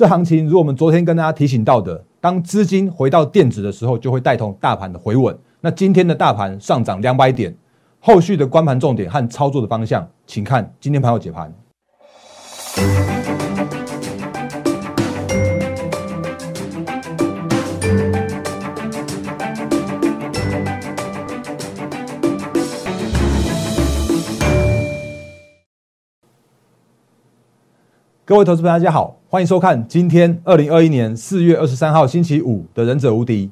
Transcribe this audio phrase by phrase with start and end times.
[0.00, 5.38] 这行情，如果我们昨天跟大家提醒到的，当资金回到电子的时候，就会带动大盘的回稳。
[5.60, 7.54] 那今天的大盘上涨两百点，
[7.98, 11.52] 后续的关盘重点和操作的方向，请看今天盘后解盘。
[28.30, 33.48] 各位投资朋友，大家好，欢迎收看今天二零二一年四月二十三号星期五的《忍者无敌》，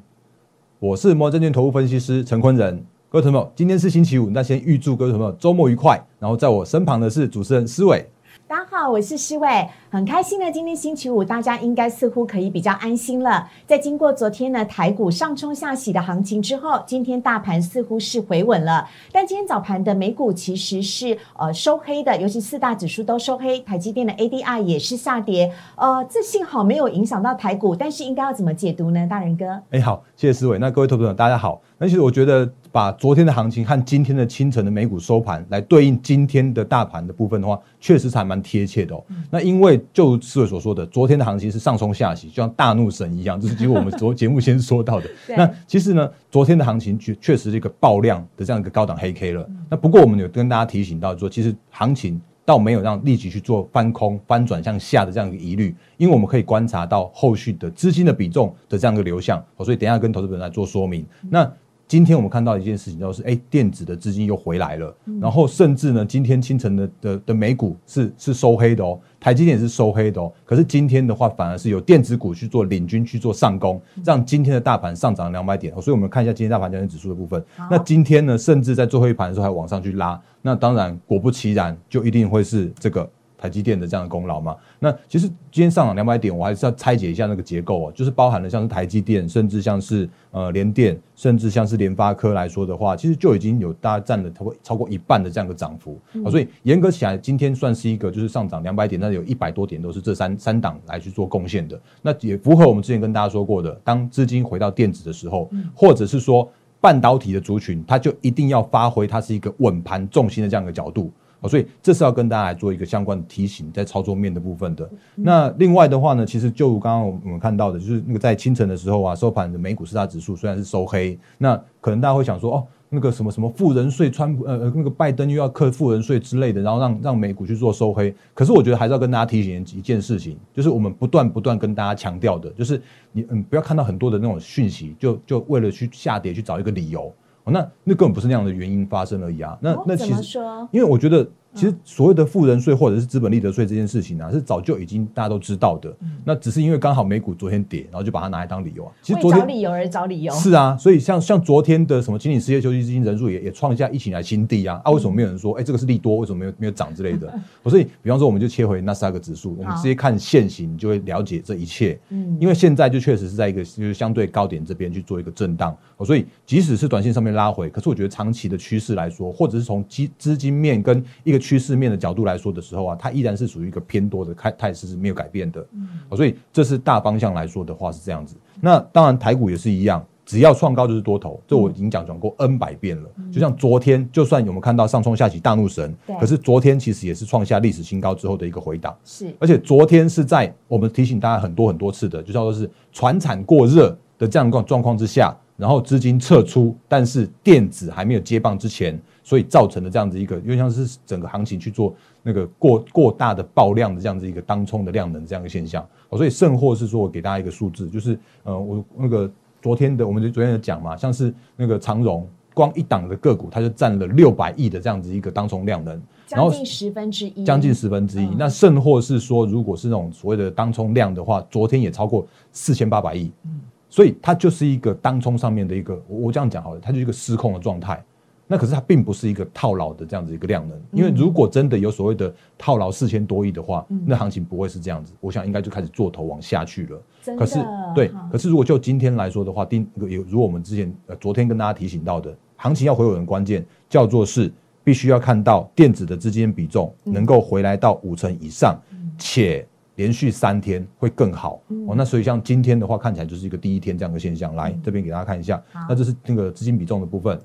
[0.79, 2.81] 我是摩证券投资分析师陈坤仁。
[3.09, 6.01] 各位朋友，今天是星期五，那先预祝各位朋友周末愉快。
[6.17, 8.09] 然后在我身旁的是主持人思伟。
[8.47, 10.51] 大家好，我是施伟，很开心呢。
[10.51, 13.49] 今天星期五，大家应该似乎可以比较安心了。
[13.65, 18.87] 在经过昨天呢台股上冲下洗的行情之后，今天大盘似乎是回稳了。
[19.11, 25.51] 但今天早盘的美股其实是呃收黑的，尤其四大指数都收黑，台积电的 ADR 也是下跌。
[25.75, 29.07] 呃，这幸好没有影响到台股，但是应该要怎么解读呢？
[29.09, 30.59] 大人哥，哎，好，谢谢思伟。
[30.59, 31.59] 那各位投资者大家好。
[31.79, 32.47] 那其实我觉得。
[32.71, 39.03] 把昨天的行情和今天的清晨的美股收盘来对应今天的大盘的部分的话，确实还蛮贴切的哦。
[39.31, 45.09] 那因为就四位所说的，昨天的行情是上冲下洗，就像大怒神一样，这是几乎我们昨节目先说到的。
[45.35, 49.49] 那其实呢，昨天的行情确确实是一个爆量的这样一个高档黑 K 了。
[49.69, 59.43] 那不过我们有跟大家提醒到说，其实行情倒没有让立即去做翻空翻转向下的这样一个疑虑，因为我们可以观察到后续的资金的比重的这样一个流向。
[59.59, 61.05] 所以等下跟投资人来做说明。
[61.29, 61.51] 那
[61.89, 75.73] 今天我们看到一件事情，就是哎，电子的资金又回来了，然后甚至呢，今天清晨的的的美股是是收黑的哦，台积电是收黑的哦，可是今天的话，反而是有电子股去做领军去做上攻，让今天的大盘上涨两百点。
[75.81, 83.09] 所以我们看一下今天大盘交易指数的部分，那今天呢，甚至在最后一盘的时候还往上去拉，那当然果不其然，就一定会是这个。
[83.39, 84.55] 台积电的这样的功劳嘛？
[84.79, 96.29] 那其实今天上涨两百点，我还是要拆解一下那个结构哦，就是包含了像是台积电，甚至像是呃联电，甚至像是联发科来说的话，其实就已经有大家占了超过超过一半的这样的涨幅啊。
[96.29, 101.79] 所以严格起来，今天算是一个就是上涨两百点，那有一百多点都是这三三档来去做贡献的。
[102.01, 111.11] 那也符合我们之前跟大家说过的，当资金回到电子的时候，或者是说半导体的族群，它就一定要发挥它是一个稳盘重心的这样一个角度。
[111.41, 114.89] 哦，所以这是要跟大家来做一个相关的提醒，在操作面的部分的。
[115.15, 128.13] 那另外的话呢，其实就刚刚我们看到的，就是那个在清晨的时候啊，收盘的美股四大指数虽然是收黑，那可能大家会想说，哦，那个什么什么富人税，川普呃呃那个拜登又要克富人税之类的，然后让让美股去做收黑。
[128.33, 137.13] 可是我觉得还是要跟大家提醒一件事情，就是我们不断不断跟大家强调的，就是你嗯不要看到很多的那种讯息，就就为了去下跌去找一个理由。
[137.51, 139.57] 那那根本不是那样的原因发生而已啊！
[139.61, 140.39] 那那其实，
[140.71, 141.27] 因为我觉得。
[141.55, 145.91] 其实所谓的富人税或者是资本利得税这件事情呢，是早就已经大家都知道的。
[146.23, 148.91] 那只是因为刚好美股昨天跌，然后就把它拿来当理由啊。
[149.01, 150.33] 其实昨天找理由而找理由。
[150.35, 154.79] 是啊，所以像像昨天的什么经理失业救济基金人数也也创下一起来新低啊。
[154.83, 157.33] 啊，为什么没有人说，哎，这个是利多，为什么没有没有涨之类的？
[157.65, 161.99] 所以，比方说，我们就切回那三个指数，我们直接看现行，就会了解这一切。
[162.09, 165.75] 嗯，因为现在就确实是在一个就是相对高点这边去做一个震荡。
[166.05, 172.19] 所以，即使是短线上面拉回，可是我觉得长期的趋势来说，或者是从基资金面跟一个趋势面的角度。
[172.25, 178.35] 来说的时候啊，它依然是属于一个偏多的态态势是没有改变的，嗯，所以这是大方向来说的话是这样子。
[178.59, 183.09] 那当然台股也是一样，只要创高就是多头，这我已经讲讲过 N 百遍了。
[183.31, 189.33] 就像昨天，就算有没有看到上冲下起大怒神，可是昨天其实也是创下历史新高之后的一个回档，是。
[189.39, 198.99] 而且昨天是在我们提醒大家很多很多次的，就叫做是船产过热的这样状状况之下，然后资金撤出，但是电子还没有接棒之前。
[199.29, 209.31] 所以造成的这样子一个，因为像是整个行情去做那个过过大的爆量的这样子一个当冲的量能这样一个现象，所以甚或是说我给大家一个数字，就是呃我那个
[209.61, 218.29] 昨天的我们就昨天的讲嘛，像是那个长荣光一档的个股，它就占了六百亿的这样子一个当冲量能，将近十分之一，将近十分之一。
[218.35, 228.03] 那甚或是说，如果是那种所谓的当冲量的话，昨天也超过四千八百亿，嗯，所以它就是一个当冲上面的一个，我我这样讲好了，它就是一个失控的状态。
[228.51, 235.13] 那可是它并不是一个套牢的这样子一个量能，因为如果真的有所谓的套牢四千多亿的话，那行情不会是这样子。
[235.19, 237.01] 我想应该就开始做头往下去了。
[237.37, 237.59] 可是
[237.93, 244.51] 对，可是如果就今天来说的话，第有如我们之前呃昨天跟大家提醒到的，行情要回稳的关键叫做是
[244.83, 248.75] 必须要看到电子的资金比重能够回来到五成以上，
[249.19, 249.63] 且
[249.93, 251.93] 连续三天会更好哦。
[251.95, 254.55] 那所以像今天的话，看起来就是一个第一天这样的现象。
[254.55, 257.39] 来这边给大家看一下，那这是那个资金比重的部分。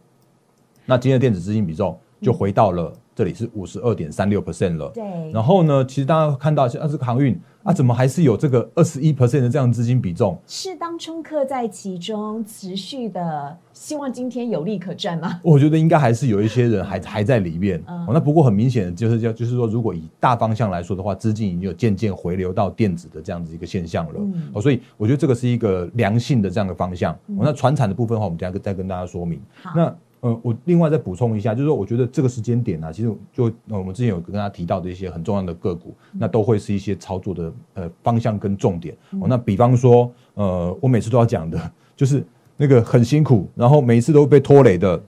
[0.87, 4.91] 那今天的电子资金比重就回到了这里是五十二点三六 percent 了。
[4.95, 5.03] 对，
[5.33, 10.37] 然后呢，其实大家看到像这个航运啊，怎么还是有这个二十一 percent 的这样资金比重？
[10.47, 15.39] 适当冲克在其中，持续的，希望今天有利可赚吗？
[15.43, 17.83] 我觉得应该还是有一些人还 还在里面。
[17.87, 24.15] 嗯哦，那不过很明显的就是叫就是说，如果以大方向来说的话，资金已经有渐渐回流到电子的这样子一个现象了。
[24.17, 27.13] 嗯哦，所以我觉得这个是一个良性的这样的方向。
[27.13, 29.41] 哦，那船产的部分的话，我们等下再跟大家说明。
[29.63, 38.97] 好，那呃，我另外再补充一下，就是说，我觉得这个时间点呢、啊，其实就、呃我们之前有跟大家提到的一些很重要的个股，那都会是一些操作的呃方向跟重点。
[39.21, 41.61] 哦，那比方说，呃，我每次都要讲的，
[41.95, 42.25] 就是
[42.57, 44.99] 那个很辛苦，然后每一次都会被拖累的，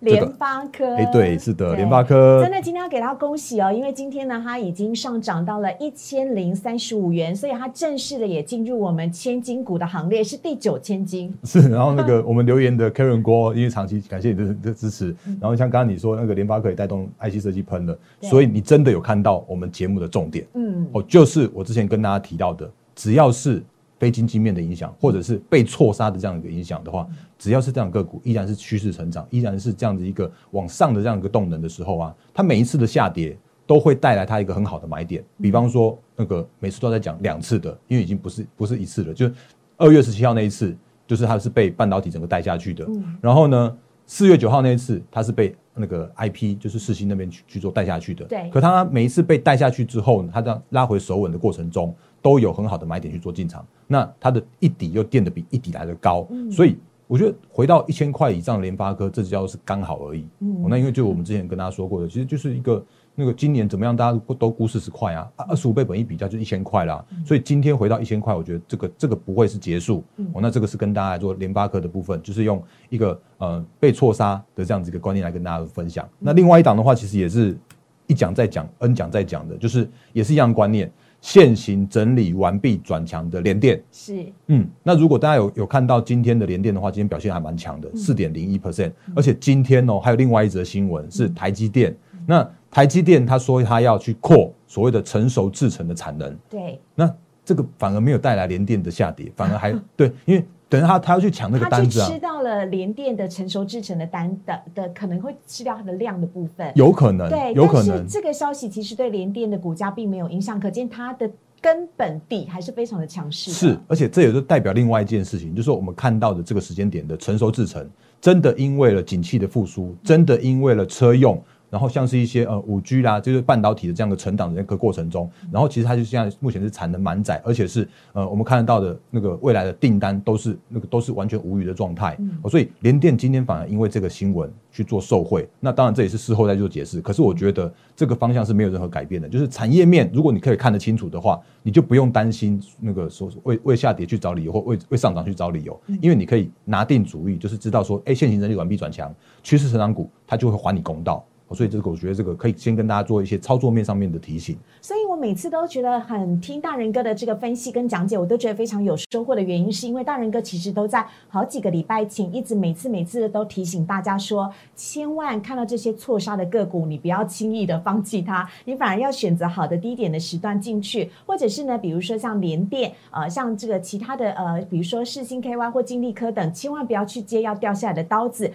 [0.00, 11.34] 联发科，哎、对，是的，对联发科真的今天要给他恭喜哦，因为今天呢，它已经上涨到了一千零三十五元，所以它正式的也进入我们千金股的行列，是第九千金。
[11.44, 20.46] 是，然后那个 我们留言的 Karen 郭，因为长期感谢你的 的支持，然后像刚刚你说那个联发科也带动 IC 设计喷了，所以你真的有看到我们节目的重点。
[20.54, 23.62] 嗯，哦，就是我之前跟大家提到的，只要是
[23.98, 27.06] 非经济面的影响，或者是被错杀的这样一个影响的话，
[27.38, 33.36] 只要是这样的个股依然是趋势成长，依然是这样子一个往上的这样一个动能的时候啊，它每一次的下跌
[33.66, 35.22] 都会带来它一个很好的买点。
[35.42, 39.34] 比方说那个每次都在讲两次的，因为已经不是不是一次了，就是
[39.76, 42.86] 二月十七号那一次，就是它是被半导体整个带下去的。
[43.20, 43.76] 然后呢，
[44.08, 48.24] 四月九号那一次，他是被那个 IP 就是世新那边去去做带下去的。
[48.24, 53.64] 对可他每一次被带下去之后呢，它这样拉回首稳的过程中，都有很好的买点去做进场。
[53.86, 60.26] 那他的一底又垫的比一底来的高，所以我觉得回到一千块以上的联发科，这只叫是刚好而已。
[60.40, 62.82] 嗯哦那因为就我们之前跟大家说过的，其实就是一个
[63.20, 67.04] 那个今年怎么样，大家都都估四十块啊，二十五倍本一比较就一千块啦。
[67.26, 70.04] 所以今天回到一千块，我觉得这个这个不会是结束。
[70.32, 76.08] 哦，那这个是跟大家来做联发科的部分，就是用一个呃被错杀的这样子一个观念来跟大家分享。
[76.20, 77.58] 那另外一档的话，其实也是
[78.06, 80.88] 一讲再讲，N 讲再讲的，就是也是一样的观念。
[81.20, 91.92] 现行整理完毕转强的联电，是嗯，那如果大家有有看到今天的联电的话，今天表现还蛮强的，四点零一 percent，而且今天哦还有另外一则新闻是台积电，
[92.30, 97.10] 那台积电他说他要去扩所谓的成熟制程的产能，对，那
[97.42, 106.70] 这个反而没有带来联电的下跌，反而还 对，因为等于他他要去抢那个他单子吃，到了联电的成熟制成的单的的，可能会吃掉它的量的部分。
[106.74, 111.30] 有可能对，，有可能这个消息其实对联电的股价并没有影响，可见它的
[111.62, 113.56] 根本底还是非常的强势的。
[113.56, 117.88] 是，而且这也就代表另外一件事情，就是说我们看到的这个时间点的成熟制程，
[118.20, 121.42] 真的因为了景气的复苏，真的因为了车用。
[121.70, 151.24] 然后像是一些呃五 G 啦，就是半导体的这样的成长的那个过程中，然后其实它就现在目前是产能满载，而且是呃我们看得到的那个未来的订单都是那个都是完全无虞的状态、哦所以联电今天反而因为这个新闻去做受贿，那当然这也是事后再做解释，可是我觉得这个方向是没有任何改变的，就是产业面如果你可以看得清楚的话，你就不用担心那个说为为下跌去找理由或为为上涨去找理由，因为你可以拿定主意，就是知道说，哎，现行整理完毕转强，趋势成长股它就会还你公道。
[151.54, 154.56] 所以这个我觉得这个可以先跟大家做一些操作面上面的提醒。
[154.80, 178.52] 所以我每次都觉得很听大人哥的这个分析跟讲解，我都觉得非常有收获的原因，是因为大人哥其实都在好几个礼拜前，一直每次每次都提醒大家说，千万看到这些错杀的个股，你不要轻易的放弃它，你反而要选择好的低点的时段进去，或者是呢，比如说像联电，呃，像这个其他的呃，比如说世星 KY 或金利科等，千万不要去接要掉下来的刀子。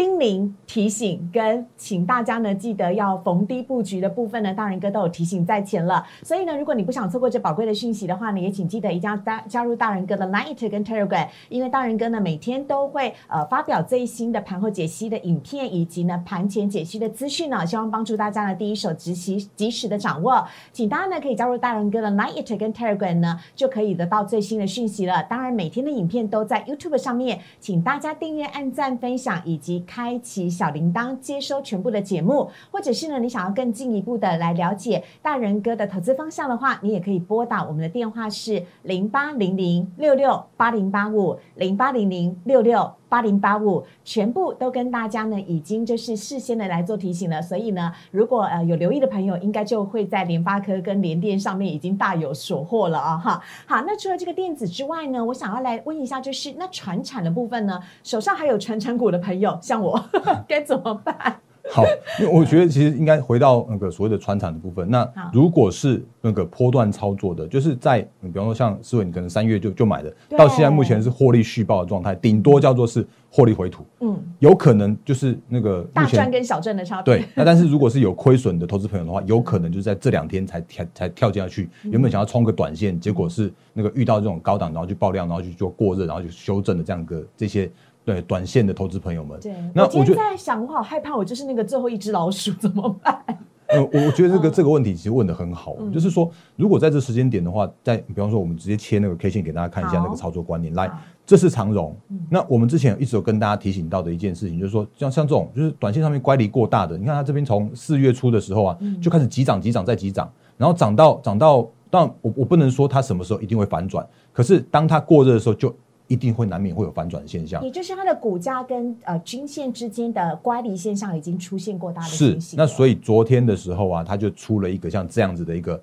[0.00, 6.02] 叮咛提醒跟请大家呢记得要逢低布局的部分呢，大人哥都有提醒在前了。
[6.22, 20.42] 所以呢，如果你不想错过这宝贵的讯息的话呢，也请记得一定要加加入大人哥的 Line 跟 Telegram，因为大人哥呢每天都会呃发表最新的盘后解析的影片，以及呢盘前解析的资讯呢，希望帮助大家呢第一手执行及时的掌握。
[20.72, 25.22] 请大家呢可以加入大人哥的 Line 跟 Telegram 呢，就可以得到最新的讯息了。
[25.24, 32.48] 当然，每天的影片都在 YouTube 上面，请大家订阅、按赞、分享以及开启小铃铛，接收全部的节目。
[32.70, 42.99] 或者是呢，你想要更进一步的来了解大人哥的投资方向的话，你也可以拨打我们的电话是零八零零六六八零八五零八零零六六。
[43.10, 53.42] 八零八五全部都跟大家呢，已经就是事先的来做提醒了，所以呢，如果呃有留意的朋友，应该就会在联发科跟联电上面已经大有所获了啊哈。
[53.66, 60.02] 好，那除了这个电子之外呢，我想要来问一下，就是那传产的部分呢，手上还有传产股的朋友，像我
[60.46, 61.40] 该怎么办？
[61.68, 61.84] 好，
[62.18, 64.88] 因为我觉得其实应该回到那个所谓的船产的部分。
[64.90, 73.84] 那如果是那个波段操作的，就是在比方说像思维，你可能三月就就买的，到现在目前是获利续报的状态，顶多叫做是获利回吐。
[74.00, 77.18] 嗯，有可能就是那个大赚跟小赚的差别。
[77.18, 87.70] 对，那但是如果是有亏损的投资朋友的话，有可能就是在这两天才才才跳进去，原本想要冲个短线，结果是那个遇到这种高档，然后去爆量，然后就做过热，然后就修正的这样个这些。
[88.10, 93.24] 对短线的投资朋友们，对，那我就在想，我好害怕，我就是那个最后一只老鼠， 怎么办？
[93.68, 100.74] 呃，我我觉得这个这个问题其实问的很好，就是说，如果在这时间点的话，在比方说，我们直接切那个 K 线给大家看一下那个操作观念。
[100.74, 100.90] 来，
[101.24, 101.96] 这是长荣。
[102.28, 115.72] 那我们之前一直有跟大家提醒到的一件事情，就是说，像像这种就是短线上面乖离过大的，你看它这边从四月初的时候啊，就开始急涨急涨再急涨，然后涨到涨到，但我我不能说它什么时候一定会反转，可是当它过热的时候就。
[116.10, 125.80] 一定会难免会有反转现象，也就是它的股价跟呃均线之间的乖离现象已经出现过大的是，那所以昨天的时候啊，它就出了一个像这样子的一个。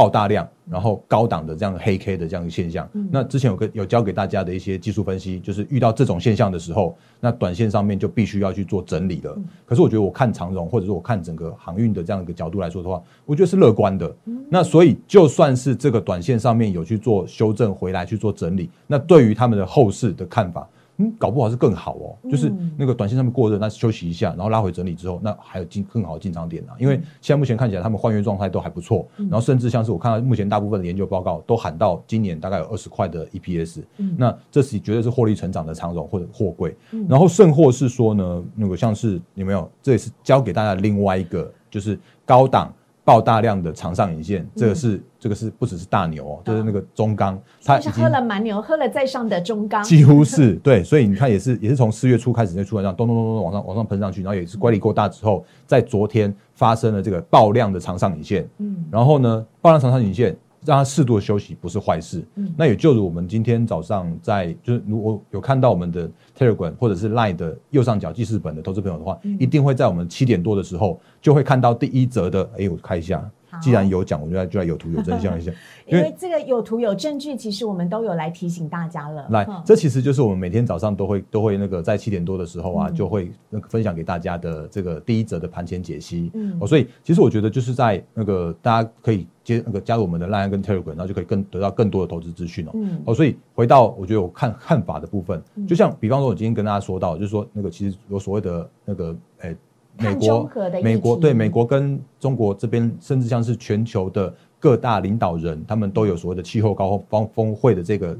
[0.00, 2.88] 爆大量，然后高档的这样黑 K 的这样一个现象。
[3.10, 9.36] 那之前有个有教给大家的一些技术分析，就是遇到这种现象的时候，那短线上面就必须要去做整理了。
[9.66, 14.10] 可是我觉得我看长荣，或者说我看整个航运的这样一个角度来说的话，我觉得是乐观的。
[14.48, 20.66] 那所以就算是这个短线上面有去做修正回来去做整理，那对于他们的后市的看法。
[21.00, 26.76] 嗯，搞不好是更好哦，就是那个短线上面过热，那休息一下，然后拉回整理之后，那还有进更好的进场点啊。
[26.78, 33.82] 因为现在目前看起来他们换约状态都还不错，然后甚至像是我看到目前大部分的研究报告都喊到今年大概有二十块的 EPS，
[34.18, 36.76] 那这是绝对是获利成长的长荣或者货柜。
[37.08, 39.70] 然后甚或是说呢，那个像是有没有？
[39.82, 42.72] 这也是教给大家另外一个，就是高档。
[43.10, 60.36] 爆大量的长上影线，这个是这个是不只是大牛哦，就是那个中钢，它已经喝了蛮牛，喝了再上的中钢，几乎是对，所以你看也是也是从四月初开始就出来这样咚咚咚咚往上往上喷上去，然后也是乖离过大之后，在昨天发生了这个爆量的长上影线，嗯，然后呢爆量长上影线。
[60.64, 62.24] 让他适度的休息不是坏事。
[62.34, 72.50] 嗯，那也就如我们今天早上在，就是如果有看到我们的 Telegram 或者是 Line 的右上角记事本的投资朋友的话，一定会在我们七点多的时候就会看到第一则的。
[72.58, 73.28] 哎，我开一下。
[73.60, 75.50] 既然有讲，我就来就要有图有真相一下。
[75.86, 79.26] 因为这个有图有证据，其实我们都有来提醒大家了。
[79.30, 86.30] 来，这其实就是我们每天早上都会都会那个在七点多的时候啊，就会那个分享给大家的这个第一则的盘前解析。
[86.34, 92.70] 嗯，哦，所以其实我觉得就是在那个大家可以接那个加入我们的 Line 跟 Telegram，然后就可以更得到更多的投资资讯哦。
[92.74, 99.56] 嗯，哦，所以回到我觉得我看看法的部分，就像比方说，我今天跟大家说到，就是说那个其实有所谓的那个诶。
[100.00, 100.50] 美国，
[100.82, 108.16] 美国对美国跟中国这边，甚至像是全球的各大领导人，他们都有所谓的气候高峰峰会的这个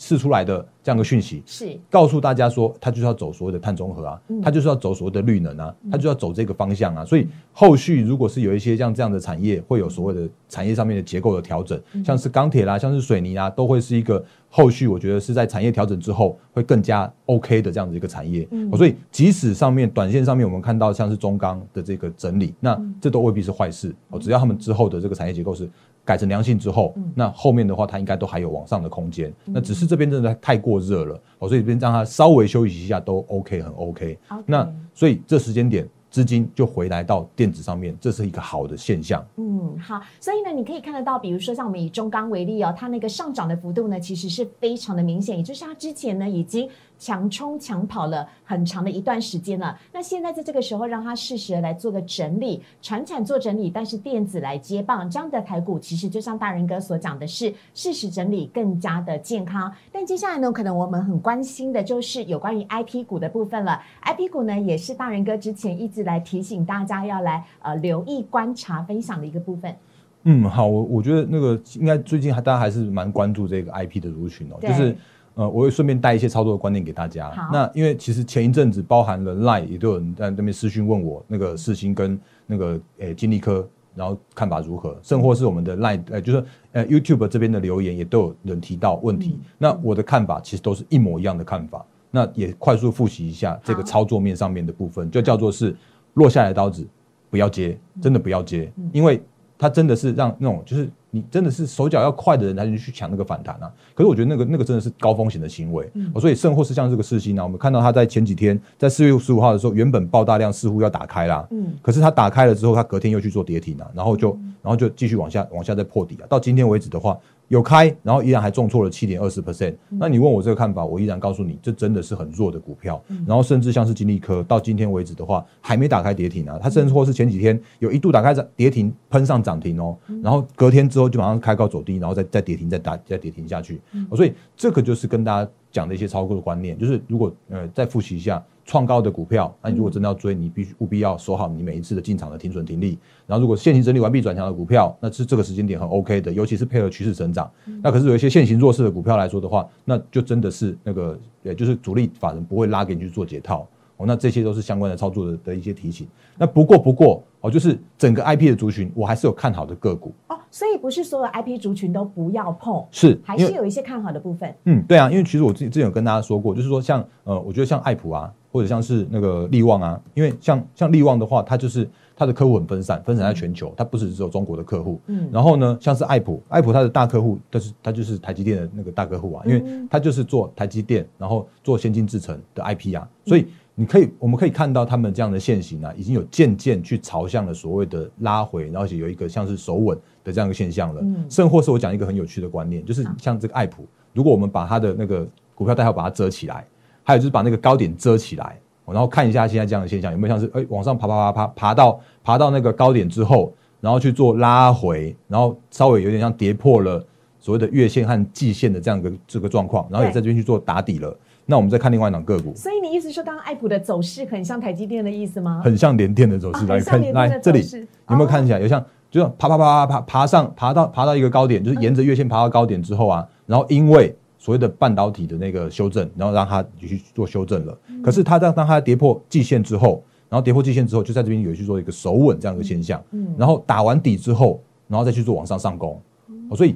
[0.00, 0.66] 试出来的。
[0.82, 7.04] 这样的讯息是告诉大家说，他就是要走所谓的碳中和啊，他就是要走所谓的绿能啊，他就要走这个方向啊。
[7.04, 18.48] 所以后续如果是有一些像这样的产业，会有所谓的产业上面的结构的调整，像是钢铁啦，像是水泥啊，都会是一个后续，我觉得是在产业调整之后会更加 OK 的这样子一个产业。
[18.74, 24.18] 所以即使上面短线上面我们看到像是中钢的这个整理，那这都未必是坏事哦。
[24.18, 25.68] 只要他们之后的这个产业结构是
[26.06, 29.30] 改成良性之后，那后面的话它应该都还有往上的空间。
[29.44, 30.70] 那只是这边真的太过。
[30.70, 34.16] 过热了，哦，所以这边让它稍微休息一下都 OK，很 OK。
[34.46, 35.84] 那所以这时间点。
[36.10, 39.24] 资金就回来到电子上面，这是一个好的现象。
[39.36, 46.68] 嗯，好，所以呢，你可以看得到，比如说像我们以中钢为例哦，它那个上涨的幅度呢，其实是非常的明显，也就是它之前呢已经
[47.00, 49.76] 强冲强跑了很长的一段时间了。
[49.90, 59.72] 那现在在这个时候，让它适时的来做个整理，船产做整理，但是电子来接棒，这样的台股其实就像大人哥所讲的是适时整理更加的健康。
[59.90, 63.80] 但接下来呢，可能我们很关心的就是有关于 IP 股的部分了。
[64.02, 66.00] IP 股呢，也是大人哥之前一直。
[66.00, 69.76] 来提醒大家要来呃留意观察分享的一个部分。
[70.22, 74.96] 嗯，好，我我觉得那个应该最近还大家还是蛮关注这个 IP 的族群哦，就是
[75.40, 77.32] 呃我会顺便带一些操作的观念给大家。
[77.52, 89.38] 那因为其实前一阵子包含了 Line 也都有人在那边私讯问我那个四星跟那个诶金利科，然后看法如何，甚或是我们的 Line 呃就是呃 YouTube 这边的留言也都有人提到问题。
[89.56, 91.84] 那我的看法其实都是一模一样的看法。
[92.10, 95.74] 那也快速复习一下这个操作面上面的部分，就叫做是。
[96.14, 96.84] 落下来的刀子
[97.30, 99.22] 不要接，真的不要接，因为
[99.56, 103.70] 它真的是让那种就是你真的是手脚要快的人，他就去抢那个反弹啊。
[103.94, 106.12] 可是我觉得那个那个真的是高风险的行为，嗯。
[106.20, 114.30] 所以甚或是像这个事情呢，我们看到他在前几天在四月十五号的时候，原本爆大量似乎要打开啦，嗯，可是他打开了之后，他隔天又去做跌停啊，然后就
[114.62, 116.26] 然后就继续往下往下再破底啊。
[116.28, 117.18] 到今天为止的话，
[117.50, 119.74] 有开，然后依然还重挫了七点二十 percent。
[119.88, 123.02] 那你问我这个看法，我依然告诉你，这真的是很弱的股票。
[123.26, 126.56] 然后甚至像是金利科，到今天为止的话，还没打开跌停啊。
[126.62, 133.80] 它甚至或是前几天有一度打开涨跌停，喷上涨停哦，然后隔天之后就马上开高走低，然后再再跌停，再打再跌停下去。
[134.14, 138.40] 所以这个就是跟大家讲的一些操作的观念，就是如果呃再复习一下。
[138.64, 142.98] 创高的股票，那你如果真的要追，你必须务必要守好你每一次的进场的停损停利。
[143.26, 147.50] 然后，如果现行整理完毕转强的股票，那是这个时间点很 OK 的，尤其是配合趋势成长。
[147.82, 153.66] 那可是有一些现行弱势的股票来说的话，那就真的是那个，也就是主力法人不会拉给你去做解套。
[154.00, 156.08] 哦，那这些都是相关的操作的的一些提醒。
[156.38, 160.38] 那不过不过哦，就是整个 IP 的族群，我还是有看好的个股哦。
[160.50, 164.52] 所以不是所有 IP 族群都不要碰，是还是有一些看好的部分。
[164.64, 168.32] 嗯，对啊，因为其实我自己之前有跟大家说过，就是说像呃，我觉得像爱普啊。
[168.52, 175.00] 或者像是那个利旺啊，因为像像利旺的话，它就是它的客户很分散，分散在全球，它不是只有中国的客户。
[175.06, 183.46] 嗯，然后呢，像是爱普，爱普它的大客户，但是它就是台积电的那个大客户啊，因为它就是做台积电，然后做先进制程的 IP 啊，所以
[183.80, 191.00] 你可以我们可以看到他们这样的现形啊，已经有渐渐去朝向了所谓的拉回，然后且有一个像是守稳的这样一个现象了。
[191.00, 196.66] 嗯，甚或是我讲一个很有趣的观念，就是像这个爱普，如果我们把它的那个股票代号把它遮起来。
[197.02, 207.04] 还有就是把那个高点遮起来，然后看一下现在这样的现象有没有像是哎往上爬爬爬爬爬到爬到那个高点之后，然后去做拉回，然后稍微有点像跌破了
[207.40, 211.18] 所谓的月线和季线的这样一个这个状况，然后也在这边去做打底了。
[211.50, 212.54] 那我们再看另外一档个股。
[212.54, 215.60] 所以你意思说，刚刚爱普的走势很像台积电的意思吗？
[215.62, 217.60] 很像联电的走势，来看来这里
[218.08, 224.16] 有没有看起来有像，就是爬爬爬爬爬爬上爬到爬到一个高点，就是沿着月线爬到高点之后啊，然后因为。
[224.42, 227.78] 所谓的半导体的那个修正，然后让它去做修正了。
[228.02, 232.98] 可是它当当它跌破季线之后，然后跌破季线之后，就在这边有去做一个守稳这样一个现象。
[233.10, 236.00] 嗯，然后打完底之后，然后再去做往上上攻。
[236.48, 236.74] 哦，所以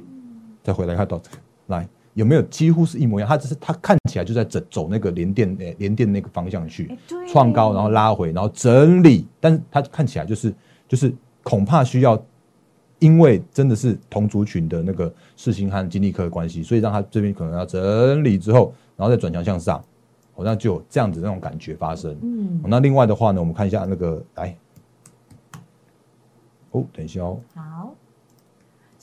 [0.61, 3.29] 再回来看到这个，来有没有几乎是一模一样？
[3.29, 6.97] 它只是它看起来就在走走那个连电诶连电那个方向去
[7.31, 10.51] 创高，然后拉回，然后整理，但是它看起来就是
[10.87, 12.19] 就是恐怕需要。
[12.99, 19.83] 因为真的是同族群的那个世星和金利科的关系，所以让它这边可能要整理之后，然后再转强向上，
[20.33, 22.17] 好像就有这样子那种感觉发生。
[22.21, 24.57] 嗯，那另外的话呢，我们看一下那个，来，
[26.71, 27.37] 哦，等一下哦。
[27.53, 27.93] 好。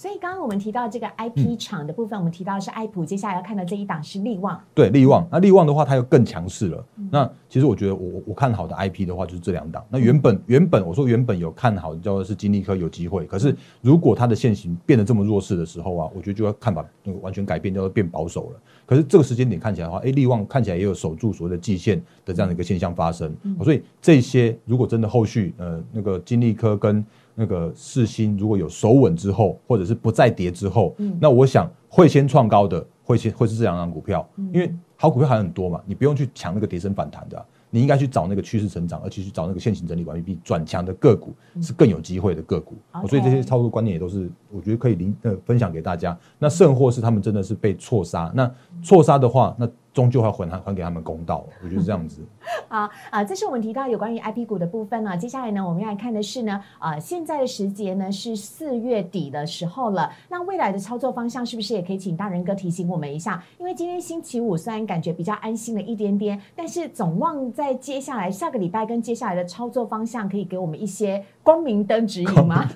[0.03, 4.61] 所以刚刚我们提到这个 IP 厂的部分，我们提到的是爱普，接下来要看到这一档是利旺。
[4.75, 5.25] 对，利旺。
[5.31, 6.85] 那利旺的话，它又更强势了。
[7.09, 9.85] 那其实我觉得，我我看好的 IP 的话，就是这两档。
[9.89, 13.25] 那原本原本我说原本有看好的，叫做是金利科有机会。
[13.27, 16.85] 可是如果它的现形变得这么弱势的时候啊，我觉得就要看法
[17.21, 18.61] 完全改变，就要变保守了。
[18.85, 23.33] 可是这个时间点看起来的话，哎，利旺看起来也有守住所谓的季线的这样的一个现象发生。
[23.63, 37.45] 所以这些如果真的后续呃那个金利科跟那个市心如果有守稳之后，或者是不再跌之后，那我想会先创高的，会先会是这两张股票，因为好股票还很多嘛，你不用去抢那个跌升反弹的。
[37.75, 42.77] 你应该去找那个趋势成长，而且去找那个现行整理完毕转强的个股，是更有机会的个股。
[43.09, 46.15] 所以这些操作观念也都是我觉得可以零呃分享给大家。
[46.39, 51.47] 那甚或是他们真的是被错杀，那错杀的话，那终究还还还给他们公道。
[51.65, 52.23] 我觉得这样子。
[52.69, 55.17] 好啊，这是我们提到有关于 IP 股的部分呢。
[55.17, 60.13] 接下来呢，我们要来看的是呢，啊，现在的时节呢是四月底的时候了。
[60.29, 63.43] 那未来的操作方向是不是也可以请大人哥提醒我们一下？
[63.59, 67.63] 因为今天星期五，虽然感觉比较安心了一点点，但是总望在。
[67.63, 72.69] 在接下来下个礼拜跟接下来的操作方向，可以给我们一些光明灯指引吗？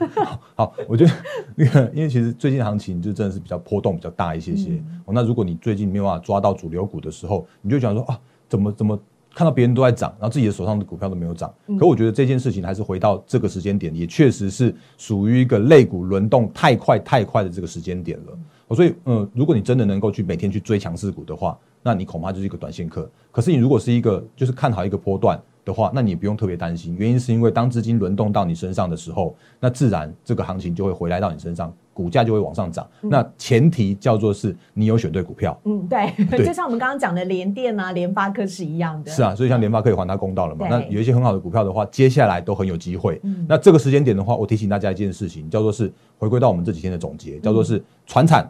[0.55, 1.11] 好，我觉得
[1.57, 4.81] 那个，因为其实最近行情就真的是比较波动比较大一些些。
[5.05, 8.99] 哦，那如果你最近没有办法抓到主流股的时候，你就想说啊，怎么怎么
[9.35, 11.53] 看到别人都在涨，然后自己的手上的股票都没有涨。
[11.79, 18.75] 可我觉得这件事情还是回到这个时间点，也确实是属于一个类股轮动太快太快的这个时间点了。
[18.75, 21.59] 所以，嗯，如果你真的能够去每天去追强势股的话。
[21.83, 23.09] 那你恐怕就是一个短线客。
[23.31, 26.97] 可是你如果是一个就是看好一个波段的话，那你也不用特别担心。
[26.99, 32.87] 原因是因为当资金轮动到你身上的时候，那自然这个行情就会回来到你身上，股价就会往上涨。
[33.01, 35.59] 那前提叫做是你有选对股票。
[35.65, 39.11] 嗯，对，就像我们刚刚讲的联电啊、联发科是一样的。
[39.11, 40.67] 是啊，所以像联发科也还他公道了嘛。
[40.69, 43.19] 那有一些很好的股票的话，接下来都很有机会。
[43.49, 48.47] 那这个时间点的话，我提醒大家一件事情，叫做是回归到我们这几天的总结，叫做是船产。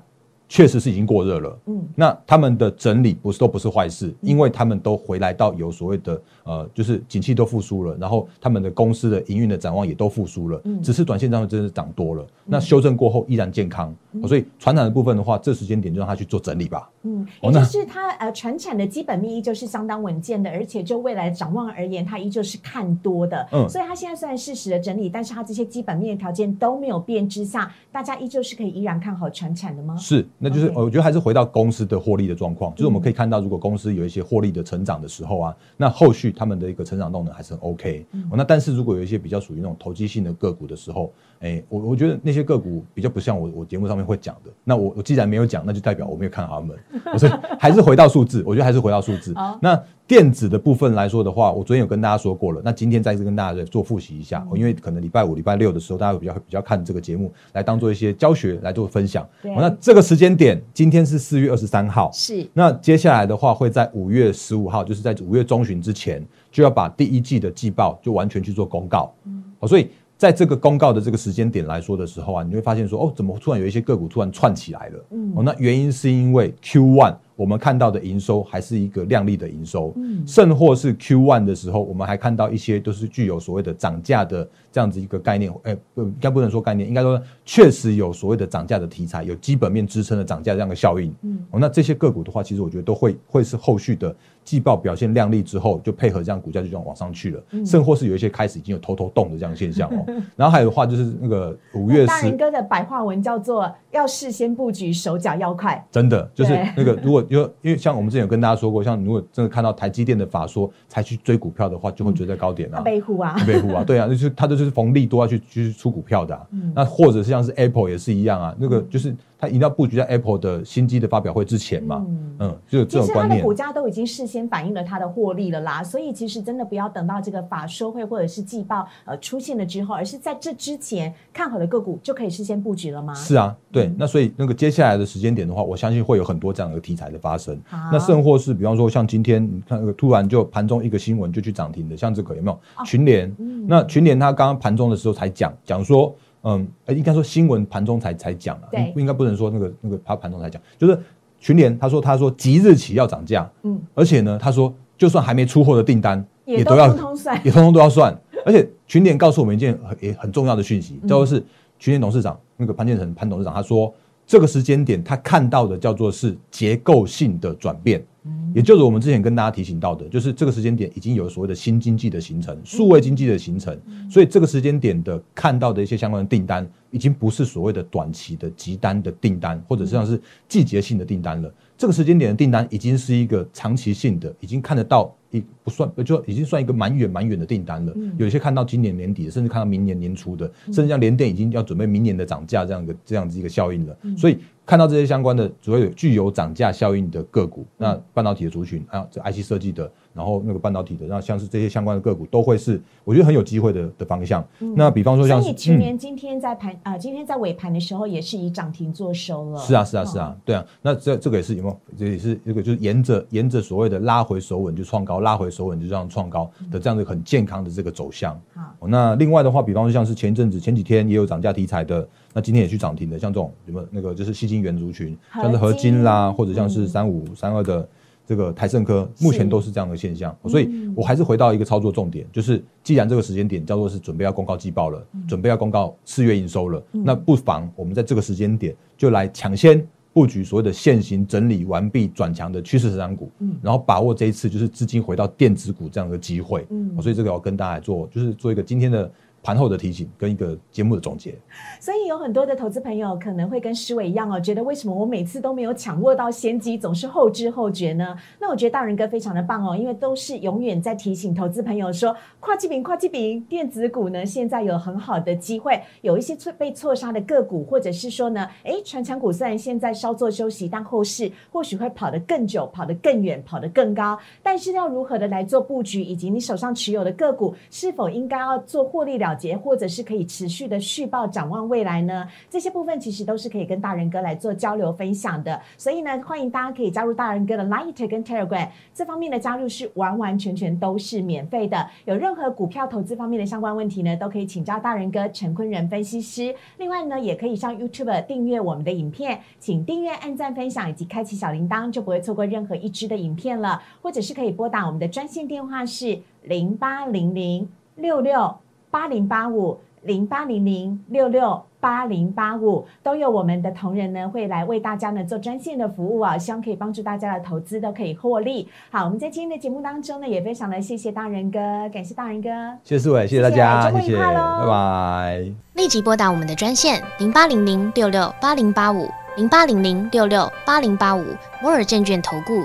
[0.49, 13.93] 确实是已经过热了，嗯，那他们的整理不是都不是坏事，因为他们都回来到有所谓的呃，就是景气都复苏了，然后他们的公司的营运的展望也都复苏了，嗯，只是短线上真的是涨多了，那修正过后依然健康，
[14.27, 29.97] 所以传产的部分的话，这时间点就让他去做整理吧，嗯，也就是它呃传产的基本面依旧是相当稳健的，而且就未来展望而言，它依旧是看多的，嗯，所以它现在虽然适时的整理，但是它这些基本面条件都没有变之下，大家依旧是可以依然看好传产的吗？
[29.97, 30.25] 是。
[30.39, 38.07] 那就是我觉得还是回到公司的获利的状况，就是我们可以看到，如果公司有一些获利的成长的时候啊，那后续他们的一个成长动能还是很 OK。
[38.31, 44.51] 哦那但是如果有一些比较属于那种投机性的个股的时候，哎，我我觉得那些个股比较不像我我节目上面会讲的。
[44.63, 46.77] 那我我既然没有讲，那就代表我没有看好他们。
[47.13, 49.59] 我所以还是回到数字，我觉得还是回到数字好。
[49.63, 59.27] 那电子的部分来说的话，我昨天有跟大家说过了，那今天再次跟大家再做复习一下，哦因为可能礼拜五、礼拜六的时候，大家会比较比较看这个节目来当做一些教学来做分享。
[59.43, 69.13] 那这个时间点，今天是四月二十三号，是那接下来的话，会在五月十五号，就是在五月中旬之前，就要把第一季的季报就完全去做公告。
[69.25, 75.05] 嗯，好，所以在这个公告的这个时间点来说的时候啊，你会发现说，哦，怎么突然有一些个股突然窜起来了？
[75.11, 91.15] 嗯，哦，那原因是因为 Q one 我们看到的营收还是一个亮丽的营收，嗯，甚或是 Q one 的时候，我们还看到一些都是具有所谓的涨价的这样子一个概念，哎、不，应该不能说概念，应该说确实有所谓的涨价的题材，有基本面支撑的涨价这样的效应。
[91.23, 94.17] 嗯，哦，那这些个股的话，其实我觉得都会会是后续的
[94.47, 100.07] 季报表现亮丽之后，就配合这样股价就这样往上去了，甚或是有一些开始已经有偷偷动的这样的现象哦。
[100.37, 105.85] 然后还有的话就是那个五月 十大人哥的白话文叫做要事先布局，手脚要快。
[105.91, 112.81] 真的就是那个，如果因为因为像我们之前有跟大家说过，像如果真的看到台积电的法说才去追股票的话，就会追在高点啊。
[112.83, 122.05] 背护啊，被护啊，对啊，就是他就是逢利多要去去出股票的、啊，那或者是像是 Apple 也是一样啊，那个就是它一定要布局在 Apple 的新机的发表会之前嘛，
[122.39, 123.55] 嗯，就有这其种观念实它的股。
[123.55, 133.15] 价都已经事先反映了它的获利了啦，所以其实真的不要等到这个法说会或者是季报呃出现了之后，而是在这之前看好的个股就可以事先布局了吗？
[133.15, 137.59] 是啊，对，那所以那个接下来的时间点的话，我相信会有很多这样的题材的发生。
[137.93, 143.35] 那甚或是比方说像今天你看那个突然就盘中一个新闻就去涨停的，像这个有没有哦群联？
[143.39, 146.15] 嗯那群联它刚刚盘中的时候才讲讲说，
[146.49, 148.93] 嗯，哎应该说新闻盘中才才讲了，对。
[148.95, 150.97] 应应该不能说那个那个他盘中才讲，就是
[151.41, 158.17] 群联他说他说即日起要涨价，嗯，而且呢他说就算还没出货的订单也都都要通通算也通通都要算。
[158.45, 161.45] 而且群联告诉我们一件很也很重要的讯息，叫做是
[161.81, 163.93] 群联董事长那个潘建成潘董事长他说，
[164.27, 168.05] 这个时间点他看到的叫做是结构性的转变。
[168.53, 173.79] 也就是我们之前跟大家提醒到的，就是这个时间点已经有所谓的新经济的形成，数位经济的形成，
[174.11, 181.53] 所以这个时间点的看到的一些相关的订单，已经不是所谓的短期的急单的订单，或者是像是季节性的订单了。
[181.79, 187.93] 这个时间点的订单已经是一个长期性的，已经看得到一不算就已经算一个蛮远蛮远的订单了。
[188.17, 193.97] 有一些看到今年年底的，甚至看到明年年初的，甚至像联电已经要准备明年的涨价这样一个这样子一个效应了。
[194.17, 204.45] 所以看到这些相关的主要有具有涨价效应的个股，那半导体的族群啊，这 IC 设计的，然后那个半导体的，然后像是这些相关的个股都会是我觉得很有机会的的方向。
[204.75, 209.61] 那比方说像是所以群联今天在盘啊、今天在尾盘的时候也是以涨停做收了。
[209.61, 210.65] 是啊，是啊，是啊，对啊。
[210.83, 211.81] 那这这个也是有没有？
[211.97, 218.41] 这也是这个就是沿着沿着所谓的拉回手稳就创高，拉回手稳就这样创高的这样的很健康的这个走向。
[218.89, 227.89] 那另外的话，比方说像是前一阵子前几天也有涨价题材的，那今天也去涨停的，像这种有没有那个就是细晶圆族群，像是合金啦，或者像是三五三二的。
[228.29, 235.25] 这个台盛科目前都是这样的现象，嗯所以我还是回到一个操作重点，就是既然这个时间点叫做是准备要公告季报了，嗯。
[235.29, 243.55] 准备要公告四月营收了，那不妨我们在这个时间点就来抢先布局所谓的现行整理完毕转强的趋势成长股，嗯。
[243.61, 246.97] 然后把握这一次就是资金回到电子股这样的机会，嗯。
[247.03, 249.13] 所以这个要跟大家来做，就是做一个今天的
[249.47, 251.33] 盘后的提醒跟一个节目的总结。
[251.79, 258.17] 所以有很多的投资朋友可能会跟施伟一样哦，觉得为什么我每次都没有抢握到先机，总是后知后觉呢？
[258.41, 274.19] 那我觉得大人哥非常的棒哦，因为都是永远在提醒投资朋友说，跨季饼、跨季饼，电子股呢现在有很好的机会，有一些错被错杀的个股，或者是说呢，诶，传产股虽然现在稍作休息，但后市或许会跑得更久、跑得更远、跑得更高。
[274.43, 282.27] 但是要如何的来做布局，以及你手上持有的个股是否应该要做获利了结，或者是可以持续的续报展望未来呢？
[282.51, 285.61] 这些部分其实都是可以跟大人哥来做交流分享的。
[285.77, 291.89] 所以呢，欢迎大家可以加入大人哥的 Light 跟 Telegram 这方面的加入是完完全全都是免费的。
[292.07, 296.55] 有任何股票投资方面的相关问题呢，都可以请教大人哥陈坤仁分析师。
[296.79, 303.83] 另外呢，也可以上 YouTube 订阅我们的影片，请订阅、按赞、分享以及开启小铃铛，就不会错过任何一支的影片了。
[304.01, 308.57] 或者是可以拨打我们的专线电话是零八零零六六
[308.97, 311.63] 八零八五零八零零六六。
[311.79, 318.67] 八零八五都有我们的同仁呢，会来为大家呢做专线的服务啊，希望可以帮助大家的投资都可以获利。
[318.91, 321.59] 好，我们在今天的节目当中呢，也非常的谢谢大人哥，
[321.91, 322.49] 感谢大人哥。
[322.83, 325.45] 谢谢思伟，谢谢大家，谢谢周末愉谢谢，快喽拜拜。
[325.75, 331.25] 立即拨打我们的专线零八零零六六八零八五零八零零六六八零八五
[331.63, 332.65] 摩尔证券投顾